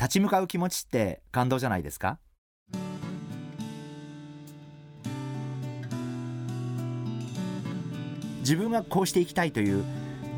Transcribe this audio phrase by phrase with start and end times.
[0.00, 2.18] 立ち向かう気持ちって感動じゃないですか？
[8.38, 9.84] 自分がこうしていきたいという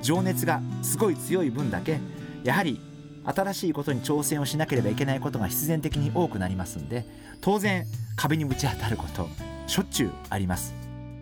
[0.02, 2.00] 情熱がすごい強い分だけ
[2.42, 2.80] やはり
[3.24, 7.06] 新しいことに挑戦をしなければいけないことが必然的に多くなりますんで
[7.40, 7.86] 当然
[8.16, 9.28] 壁にぶち当たること
[9.68, 10.74] しょっちゅうあります。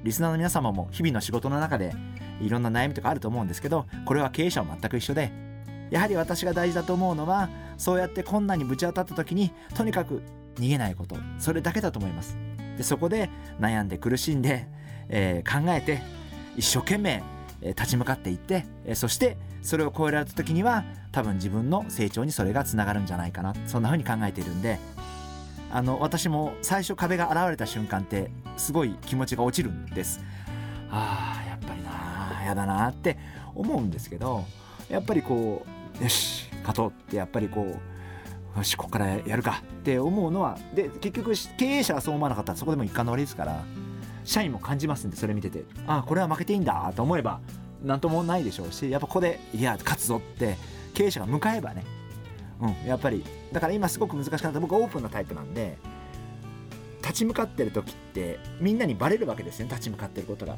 [0.02, 1.92] リスナーの皆様も日々の仕事の中で
[2.40, 5.30] いろんな悩みとかあると思うんですけどこれは経営者も全く一緒で
[5.90, 10.22] やはり私が大事だと思うのはそうやって困難にぶち当たった時にとにかく
[10.56, 11.16] 逃げないこと。
[11.38, 12.36] それだけだと思います。
[12.76, 14.68] でそこで悩んで苦しんで、
[15.08, 16.02] えー、考えて
[16.58, 17.22] 一生懸命
[17.62, 23.54] 立ち向かっていってそしてそれを超えられた時には多分自分の成長にそれがつながるんじゃないかな。
[23.66, 24.78] そんな風に考えているんで。
[25.72, 30.20] あの私も最初壁が現れた瞬間ってすごい気持ちが落ちるんです。
[30.90, 33.16] あーやっぱりなやだなって
[33.54, 34.44] 思うんですけど
[34.90, 37.76] やっぱりこうよし勝とうってやっぱりこ
[38.54, 42.52] うよしここからやるかって思うのはで結局経営者はそう思わなかった。
[42.52, 43.62] らそこでも一貫の悪いですから
[44.24, 45.64] 社員も感じますんでそれ見てて。
[45.86, 47.40] ああこれは負けていいんだと思えば
[47.82, 50.56] 何ともないでしょうしやっぱここでいや勝つぞって
[50.94, 51.84] 経営者が向かえばね。
[52.60, 53.24] うんやっぱり。
[53.52, 54.60] だから今すごく難しかった。
[54.60, 55.78] 僕はオープンなタイプなんで
[57.00, 60.56] 立ち向かってる時ってみんなにバレるわけですね立ち向かってることが。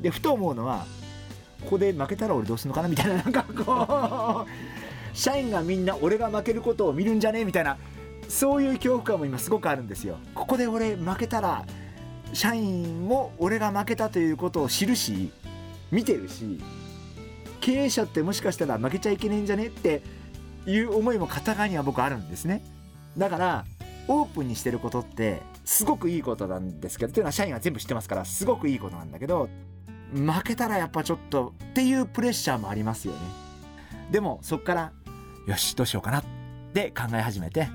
[0.00, 0.86] でふと思うのは
[1.64, 7.76] ここで負けたら俺どうするのかなみたいな なんかこう社員がみんな俺が負けることを見るんじゃねえみたいな
[8.28, 10.16] そういう恐怖感も今すごくあるんですよ。
[10.34, 11.64] ここで俺負けたら
[12.32, 15.30] 社員も俺が負けたということを知るし
[15.90, 16.58] 見てるし
[17.60, 20.02] 経営者ってもしかしたら負けちゃいけねえんじゃねって
[20.66, 22.62] いう思いも片側には僕あるんですね
[23.18, 23.64] だから
[24.08, 29.48] オープンにしてることってすごくいいことなんですけどというのは社員は全部知ってますからすごくいいことなんだけど
[30.12, 33.20] 負けたらやっぱちょっとっていうプレッシャーもありますよね。
[34.10, 34.92] でもそっから
[35.46, 36.24] よしどうしようかなっ
[36.74, 37.68] て考え始めて、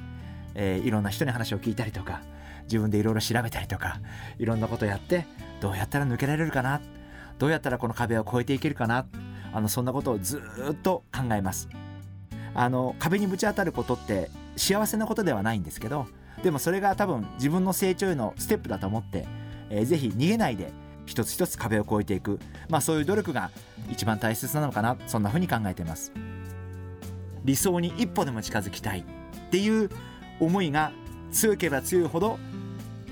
[0.55, 2.21] えー、いろんな人に話を聞いたりとか
[2.63, 3.99] 自分でいろいろ調べたりとか
[4.37, 5.25] いろんなことやって
[5.59, 6.81] どうやったら抜けられるかな？
[7.39, 9.05] どうやったらこの壁を越えていけるかな？
[9.53, 11.67] あのそんなことをずっと考えます。
[12.53, 16.07] あの壁にぶち当たることって幸せなことではないんですけど
[16.43, 19.27] でもそれが多分自分の成長へのステップだと思って、
[19.69, 20.71] えー、ぜひ逃げないで
[21.07, 23.49] 一つ一つ壁を越えていく、まあ、そういう努力が
[23.89, 24.97] 一番大切なのかな。
[25.07, 26.11] そんな風に考えています。
[27.43, 29.03] 理想に一歩でも近づきたいっ
[29.49, 29.89] ていう
[30.39, 30.91] 思いが
[31.31, 32.37] 強ければ強いほど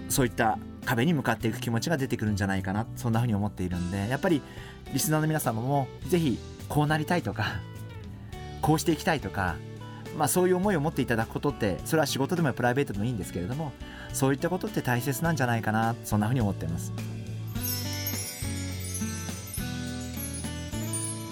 [0.09, 2.85] そういった壁に向かっていく気持ちが出てくるんじゃないかな。
[2.95, 4.41] そんな風に思っているんでやっぱり
[4.93, 7.45] リスナーの皆様もぜひこうなりたいとか
[8.61, 9.55] こうしていきたいとか、
[10.17, 13.71] まあ、そういう思いを持っていただくことってそれは仕事でもプライベートでもいいんですけれども
[14.13, 15.95] そういったことって大切なんじゃないかな。
[16.03, 16.91] そんな風に思っています。